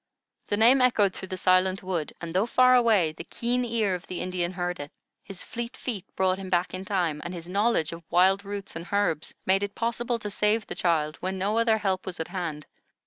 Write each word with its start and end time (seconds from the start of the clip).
The 0.47 0.57
name 0.57 0.81
echoed 0.81 1.13
through 1.13 1.27
the 1.27 1.37
silent 1.37 1.83
wood, 1.83 2.11
and, 2.19 2.33
though 2.33 2.47
far 2.47 2.73
away, 2.73 3.11
the 3.11 3.23
keen 3.23 3.63
ear 3.63 3.93
of 3.93 4.07
the 4.07 4.19
Indian 4.19 4.53
heard 4.53 4.79
it, 4.79 4.89
his 5.23 5.43
fleet 5.43 5.77
feet 5.77 6.05
brought 6.15 6.39
him 6.39 6.49
back 6.49 6.73
in 6.73 6.85
time, 6.85 7.21
and 7.23 7.35
his 7.35 7.47
knowledge 7.47 7.91
of 7.93 8.01
wild 8.09 8.43
roots 8.43 8.75
and 8.75 8.87
herbs 8.91 9.35
made 9.45 9.61
it 9.61 9.75
possible 9.75 10.17
to 10.17 10.31
save 10.31 10.65
the 10.65 10.73
child 10.73 11.17
when 11.17 11.37
no 11.37 11.59
other 11.59 11.77
help 11.77 12.07
was 12.07 12.19
at 12.19 12.29
hand. 12.29 12.65